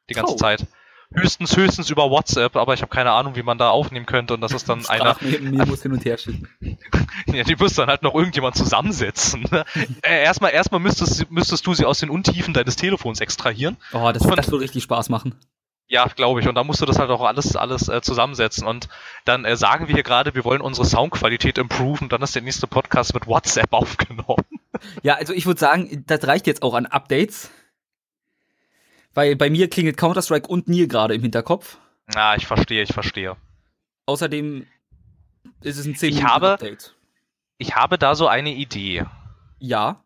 Die 0.10 0.14
ganze 0.14 0.34
oh. 0.34 0.38
Zeit. 0.38 0.66
Höchstens, 1.16 1.56
höchstens 1.56 1.90
über 1.90 2.10
WhatsApp, 2.10 2.56
aber 2.56 2.74
ich 2.74 2.82
habe 2.82 2.90
keine 2.90 3.12
Ahnung, 3.12 3.36
wie 3.36 3.44
man 3.44 3.58
da 3.58 3.70
aufnehmen 3.70 4.06
könnte 4.06 4.34
und 4.34 4.42
das 4.42 4.52
ist 4.52 4.68
dann 4.68 4.86
einer. 4.88 5.16
Memos 5.22 5.82
hin 5.82 5.94
und 5.94 6.04
her 6.06 6.18
schicken. 6.18 6.48
ja, 7.28 7.44
die 7.44 7.56
müsste 7.56 7.82
dann 7.82 7.90
halt 7.90 8.04
noch 8.04 8.16
irgendjemand 8.16 8.56
zusammensetzen. 8.56 9.46
Ne? 9.52 9.66
äh, 10.02 10.24
erstmal, 10.24 10.52
erstmal 10.52 10.80
müsstest, 10.80 11.30
müsstest 11.32 11.66
du 11.68 11.74
sie 11.74 11.86
aus 11.86 12.00
den 12.00 12.10
Untiefen 12.10 12.54
deines 12.54 12.76
Telefons 12.76 13.20
extrahieren. 13.20 13.78
Oh, 13.94 14.12
das, 14.12 14.24
und, 14.24 14.36
das 14.36 14.52
würde 14.52 14.64
richtig 14.64 14.84
Spaß 14.84 15.10
machen. 15.10 15.36
Ja, 15.88 16.08
glaube 16.08 16.40
ich. 16.40 16.48
Und 16.48 16.56
da 16.56 16.64
musst 16.64 16.82
du 16.82 16.86
das 16.86 16.98
halt 16.98 17.10
auch 17.10 17.22
alles, 17.22 17.56
alles 17.56 17.88
äh, 17.88 18.02
zusammensetzen. 18.02 18.66
Und 18.66 18.88
dann 19.26 19.46
äh, 19.46 19.56
sagen 19.56 19.88
wir 19.88 19.94
hier 19.94 20.04
gerade, 20.04 20.34
wir 20.34 20.44
wollen 20.44 20.62
unsere 20.62 20.88
Soundqualität 20.88 21.58
improven. 21.58 22.10
Dann 22.10 22.22
ist 22.22 22.34
der 22.34 22.42
nächste 22.42 22.68
Podcast 22.68 23.14
mit 23.14 23.28
WhatsApp 23.28 23.68
aufgenommen. 23.74 24.44
Ja, 25.04 25.16
also 25.16 25.34
ich 25.34 25.46
würde 25.46 25.60
sagen, 25.60 26.04
das 26.08 26.26
reicht 26.26 26.48
jetzt 26.48 26.64
auch 26.64 26.74
an 26.74 26.86
Updates. 26.86 27.52
Weil 29.14 29.36
bei 29.36 29.50
mir 29.50 29.70
klingelt 29.70 29.98
Counter-Strike 29.98 30.48
und 30.48 30.68
Nier 30.68 30.88
gerade 30.88 31.14
im 31.14 31.22
Hinterkopf. 31.22 31.78
Ah, 32.16 32.36
ich 32.36 32.48
verstehe, 32.48 32.84
ich 32.84 32.94
verstehe. 32.94 33.36
Außerdem 34.06 34.68
ist 35.62 35.78
es 35.78 35.86
ein 35.86 35.96
10 35.96 36.10
ich 36.10 36.24
habe, 36.24 36.54
Update. 36.54 36.96
Ich 37.58 37.76
habe 37.76 37.98
da 37.98 38.16
so 38.16 38.28
eine 38.28 38.54
Idee. 38.54 39.06
Ja. 39.60 40.04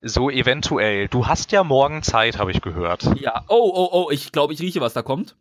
So 0.00 0.30
eventuell. 0.30 1.08
Du 1.08 1.26
hast 1.26 1.52
ja 1.52 1.64
morgen 1.64 2.02
Zeit, 2.02 2.38
habe 2.38 2.50
ich 2.50 2.60
gehört. 2.60 3.04
Ja. 3.20 3.44
Oh, 3.48 3.72
oh, 3.74 3.88
oh, 3.92 4.10
ich 4.10 4.32
glaube, 4.32 4.52
ich 4.52 4.60
rieche, 4.60 4.80
was 4.80 4.92
da 4.92 5.02
kommt. 5.02 5.36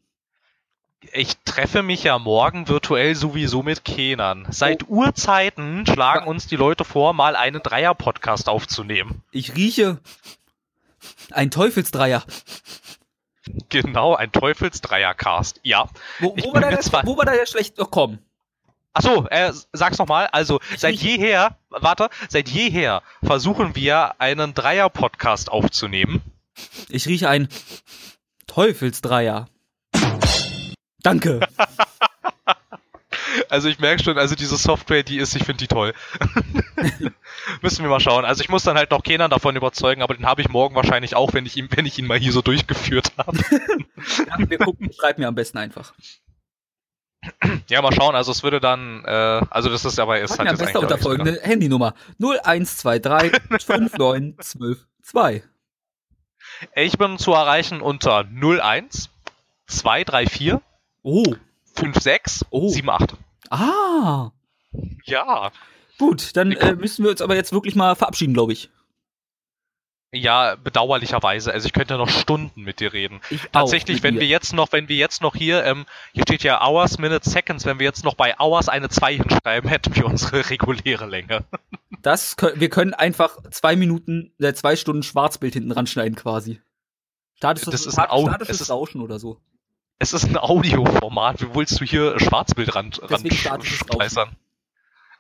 Ich 1.13 1.37
treffe 1.45 1.83
mich 1.83 2.03
ja 2.03 2.17
morgen 2.17 2.67
virtuell 2.67 3.13
sowieso 3.13 3.61
mit 3.61 3.85
Kenan. 3.85 4.47
Seit 4.49 4.85
oh. 4.85 5.03
Urzeiten 5.03 5.85
schlagen 5.85 6.25
ja. 6.25 6.29
uns 6.29 6.47
die 6.47 6.55
Leute 6.55 6.85
vor, 6.85 7.13
mal 7.13 7.35
einen 7.35 7.61
Dreier-Podcast 7.61 8.49
aufzunehmen. 8.49 9.21
Ich 9.31 9.55
rieche 9.55 9.99
ein 11.31 11.51
Teufelsdreier. 11.51 12.23
Genau, 13.69 14.15
ein 14.15 14.31
Teufelsdreier-Cast. 14.31 15.61
Ja. 15.63 15.89
Wo, 16.19 16.35
wo, 16.37 16.53
war 16.53 16.61
der, 16.61 16.79
wo, 17.05 17.17
war 17.17 17.25
da 17.25 17.33
der 17.33 17.45
schlecht? 17.45 17.79
Oh, 17.79 17.85
komm. 17.85 18.19
Achso, 18.93 19.27
äh, 19.29 19.53
sag's 19.73 19.99
nochmal. 19.99 20.27
Also, 20.31 20.59
seit 20.75 20.95
jeher, 20.95 21.57
warte, 21.69 22.09
seit 22.29 22.49
jeher 22.49 23.03
versuchen 23.23 23.75
wir 23.75 24.19
einen 24.19 24.53
Dreier-Podcast 24.53 25.51
aufzunehmen. 25.51 26.21
Ich 26.89 27.07
rieche 27.07 27.29
ein 27.29 27.47
Teufelsdreier. 28.47 29.47
Danke. 31.03 31.39
Also 33.49 33.69
ich 33.69 33.79
merke 33.79 34.03
schon, 34.03 34.17
also 34.17 34.35
diese 34.35 34.57
Software, 34.57 35.03
die 35.03 35.17
ist, 35.17 35.35
ich 35.35 35.43
finde 35.43 35.59
die 35.59 35.67
toll. 35.67 35.93
Müssen 37.61 37.83
wir 37.83 37.89
mal 37.89 37.99
schauen. 37.99 38.25
Also 38.25 38.41
ich 38.41 38.49
muss 38.49 38.63
dann 38.63 38.77
halt 38.77 38.91
noch 38.91 39.03
Kenan 39.03 39.29
davon 39.29 39.55
überzeugen, 39.55 40.01
aber 40.01 40.13
den 40.13 40.25
habe 40.25 40.41
ich 40.41 40.49
morgen 40.49 40.75
wahrscheinlich 40.75 41.15
auch, 41.15 41.33
wenn 41.33 41.45
ich 41.45 41.57
ihn, 41.57 41.69
wenn 41.71 41.85
ich 41.85 41.97
ihn 41.97 42.07
mal 42.07 42.19
hier 42.19 42.31
so 42.31 42.41
durchgeführt 42.41 43.11
habe. 43.17 43.37
ja, 44.27 44.49
wir 44.49 44.57
gucken, 44.59 44.91
schreib 44.93 45.17
mir 45.17 45.27
am 45.27 45.35
besten 45.35 45.57
einfach. 45.57 45.93
Ja, 47.67 47.81
mal 47.81 47.93
schauen. 47.93 48.15
Also 48.15 48.31
es 48.31 48.43
würde 48.43 48.59
dann, 48.59 49.03
äh, 49.05 49.41
also 49.49 49.69
das 49.69 49.85
ist 49.85 49.99
aber 49.99 50.19
ist 50.19 50.37
halt 50.37 50.49
jetzt 50.49 50.61
eigentlich 50.61 50.75
unter 50.75 50.97
folgende 50.97 51.33
genau. 51.33 51.45
Handynummer 51.45 51.93
0123 52.19 53.31
59122. 53.49 55.43
Ich 56.75 56.97
bin 56.97 57.17
zu 57.17 57.33
erreichen 57.33 57.81
unter 57.81 58.25
01 58.25 59.09
234 59.67 60.55
oh. 61.03 61.23
56 61.75 62.47
oh. 62.51 62.69
78. 62.69 63.17
Ah. 63.49 64.31
Ja. 65.05 65.51
Gut, 65.99 66.35
dann 66.35 66.51
äh, 66.51 66.75
müssen 66.75 67.03
wir 67.03 67.11
uns 67.11 67.21
aber 67.21 67.35
jetzt 67.35 67.53
wirklich 67.53 67.75
mal 67.75 67.95
verabschieden, 67.95 68.33
glaube 68.33 68.53
ich. 68.53 68.69
Ja, 70.13 70.55
bedauerlicherweise. 70.55 71.51
Also 71.51 71.65
ich 71.65 71.73
könnte 71.73 71.97
noch 71.97 72.07
Stunden 72.07 72.61
mit 72.61 72.79
dir 72.79 72.93
reden. 72.93 73.19
Ich 73.29 73.41
Tatsächlich, 73.51 74.03
wenn 74.03 74.15
dir. 74.15 74.21
wir 74.21 74.27
jetzt 74.27 74.53
noch, 74.53 74.71
wenn 74.71 74.87
wir 74.87 74.95
jetzt 74.95 75.21
noch 75.21 75.35
hier, 75.35 75.65
ähm, 75.65 75.85
hier 76.13 76.23
steht 76.23 76.43
ja 76.43 76.61
Hours, 76.65 76.97
Minutes, 76.97 77.31
Seconds, 77.31 77.65
wenn 77.65 77.79
wir 77.79 77.85
jetzt 77.85 78.05
noch 78.05 78.13
bei 78.13 78.39
Hours 78.39 78.69
eine 78.69 78.87
2 78.87 79.15
hinschreiben, 79.17 79.69
hätten 79.69 79.95
wir 79.95 80.05
unsere 80.05 80.49
reguläre 80.49 81.07
Länge. 81.07 81.43
Das, 82.01 82.37
wir 82.55 82.69
können 82.69 82.93
einfach 82.93 83.37
zwei 83.51 83.75
Minuten, 83.75 84.33
äh, 84.39 84.53
zwei 84.53 84.77
Stunden 84.77 85.03
Schwarzbild 85.03 85.53
hinten 85.53 85.73
ranschneiden 85.73 86.15
quasi. 86.15 86.61
Statisches, 87.35 87.71
das 87.71 87.85
ist 87.85 87.99
ein 87.99 88.09
Au 88.09 88.27
statisches 88.27 88.61
ist, 88.61 88.69
Rauschen 88.69 89.01
oder 89.01 89.19
so. 89.19 89.41
Es 89.99 90.13
ist 90.13 90.23
ein 90.23 90.37
Audioformat. 90.37 91.41
Wie 91.41 91.53
willst 91.53 91.81
du 91.81 91.85
hier 91.85 92.17
Schwarzbild 92.19 92.75
ran, 92.75 92.91
ran? 93.01 94.37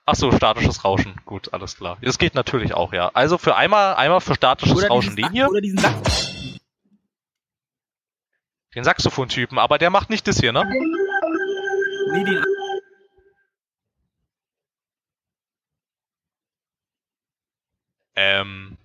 Ach 0.09 0.15
so, 0.15 0.31
statisches 0.31 0.85
Rauschen. 0.85 1.19
Gut, 1.25 1.53
alles 1.53 1.75
klar. 1.75 1.97
Das 2.01 2.17
geht 2.17 2.33
natürlich 2.33 2.73
auch, 2.73 2.93
ja. 2.93 3.11
Also 3.13 3.37
für 3.37 3.57
einmal, 3.57 3.95
einmal 3.95 4.21
für 4.21 4.35
statisches 4.35 4.77
oder 4.77 4.87
Rauschen 4.87 5.17
den 5.17 5.29
hier. 5.31 5.49
Oder 5.49 5.59
diesen 5.59 5.79
Saxophon. 5.79 6.59
Den 8.73 8.83
Saxophon-Typen, 8.85 9.59
aber 9.59 9.77
der 9.77 9.89
macht 9.89 10.09
nicht 10.09 10.25
das 10.25 10.39
hier, 10.39 10.53
ne? 10.53 10.63
Nee, 12.13 12.23
den 12.23 12.41
Ähm. 18.15 18.77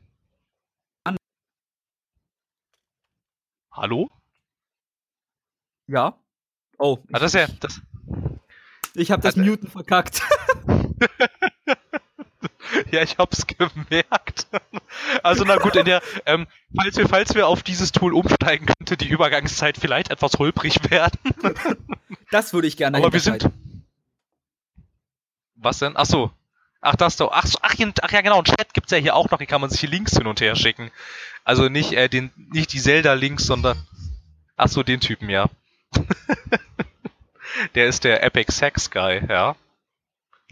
Hallo? 3.71 4.11
Ja. 5.87 6.19
Oh. 6.79 6.99
Ah, 7.12 7.21
das 7.21 7.33
ist 7.33 7.41
ja. 7.41 7.47
Das, 7.61 7.81
ich 8.95 9.12
habe 9.12 9.23
das 9.23 9.37
Muten 9.37 9.69
verkackt. 9.69 10.21
ja, 12.90 13.02
ich 13.02 13.18
hab's 13.18 13.47
gemerkt. 13.47 14.47
Also 15.23 15.44
na 15.44 15.56
gut, 15.56 15.76
in 15.76 15.85
der, 15.85 16.02
ähm, 16.26 16.47
falls 16.75 16.97
wir, 16.97 17.09
falls 17.09 17.35
wir 17.35 17.47
auf 17.47 17.62
dieses 17.62 17.92
Tool 17.92 18.14
umsteigen, 18.14 18.66
könnte 18.66 18.97
die 18.97 19.09
Übergangszeit 19.09 19.76
vielleicht 19.76 20.11
etwas 20.11 20.38
holprig 20.38 20.90
werden. 20.90 21.18
das 22.30 22.52
würde 22.52 22.68
ich 22.68 22.76
gerne. 22.76 22.99
Aber 22.99 23.12
wir 23.12 23.21
sind. 23.21 23.49
Was 25.56 25.78
denn? 25.78 25.92
Ach 25.97 26.06
so. 26.06 26.30
Ach, 26.80 26.97
das 26.97 27.16
doch. 27.16 27.30
Ach, 27.32 27.47
so, 27.47 27.59
ach, 27.62 27.75
ach 28.02 28.12
ja, 28.12 28.21
genau. 28.21 28.38
Und 28.38 28.49
Chat 28.49 28.75
gibt's 28.75 28.90
ja 28.90 28.99
hier 28.99 29.14
auch 29.14 29.30
noch. 29.30 29.38
Hier 29.38 29.47
kann 29.47 29.61
man 29.61 29.71
sich 29.71 29.80
die 29.80 29.87
Links 29.87 30.16
hin 30.16 30.26
und 30.26 30.40
her 30.40 30.56
schicken. 30.56 30.90
Also 31.44 31.68
nicht 31.68 31.92
äh, 31.92 32.09
den, 32.09 32.32
nicht 32.52 32.73
die 32.73 32.80
Zelda-Links, 32.80 33.44
sondern. 33.44 33.87
Ach 34.56 34.68
so, 34.68 34.82
den 34.82 35.00
Typen, 35.00 35.30
ja. 35.30 35.49
der 37.75 37.87
ist 37.87 38.04
der 38.04 38.23
Epic 38.25 38.52
Sex 38.52 38.90
Guy, 38.90 39.23
ja. 39.28 39.56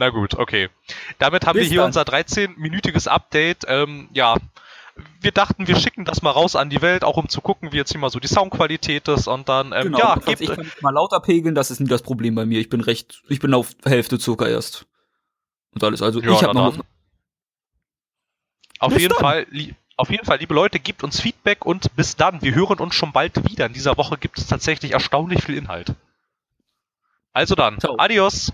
Na 0.00 0.08
gut, 0.08 0.34
okay. 0.34 0.70
Damit 1.18 1.46
haben 1.46 1.58
Bis 1.58 1.64
wir 1.64 1.68
hier 1.68 1.80
dann. 1.80 1.88
unser 1.88 2.04
13-minütiges 2.04 3.06
Update. 3.06 3.66
Ähm, 3.68 4.08
ja, 4.14 4.38
wir 5.20 5.30
dachten, 5.30 5.68
wir 5.68 5.76
schicken 5.76 6.06
das 6.06 6.22
mal 6.22 6.30
raus 6.30 6.56
an 6.56 6.70
die 6.70 6.80
Welt, 6.80 7.04
auch 7.04 7.18
um 7.18 7.28
zu 7.28 7.42
gucken, 7.42 7.70
wie 7.72 7.76
jetzt 7.76 7.92
hier 7.92 8.00
mal 8.00 8.08
so 8.08 8.18
die 8.18 8.26
Soundqualität 8.26 9.08
ist 9.08 9.28
und 9.28 9.50
dann, 9.50 9.72
ähm, 9.72 9.84
genau, 9.84 9.98
ja, 9.98 10.14
gebt, 10.14 10.40
ich 10.40 10.48
kann 10.48 10.72
mal 10.80 10.94
lauter 10.94 11.20
pegeln, 11.20 11.54
das 11.54 11.70
ist 11.70 11.80
nie 11.80 11.86
das 11.86 12.00
Problem 12.00 12.34
bei 12.34 12.46
mir. 12.46 12.60
Ich 12.60 12.70
bin 12.70 12.80
recht, 12.80 13.22
ich 13.28 13.40
bin 13.40 13.52
auf 13.52 13.74
Hälfte 13.84 14.18
Zucker 14.18 14.48
erst. 14.48 14.86
Und 15.74 15.84
alles, 15.84 16.00
also 16.00 16.22
ja, 16.22 16.32
ich 16.32 16.42
habe 16.44 16.54
noch. 16.54 16.78
Auf 18.78 18.98
jeden 18.98 19.10
dann. 19.10 19.18
Fall, 19.18 19.46
auf 19.98 20.10
jeden 20.10 20.24
Fall, 20.24 20.38
liebe 20.38 20.54
Leute, 20.54 20.80
gebt 20.80 21.04
uns 21.04 21.20
Feedback 21.20 21.66
und 21.66 21.94
bis 21.94 22.16
dann. 22.16 22.40
Wir 22.40 22.54
hören 22.54 22.78
uns 22.78 22.94
schon 22.94 23.12
bald 23.12 23.46
wieder. 23.50 23.66
In 23.66 23.74
dieser 23.74 23.98
Woche 23.98 24.16
gibt 24.16 24.38
es 24.38 24.46
tatsächlich 24.46 24.92
erstaunlich 24.92 25.44
viel 25.44 25.58
Inhalt. 25.58 25.94
Also 27.34 27.54
dann, 27.54 27.78
Ciao. 27.78 27.96
adios. 27.98 28.50